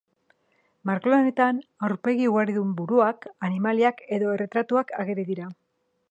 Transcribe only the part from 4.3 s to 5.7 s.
ta erretratuak ageri dira.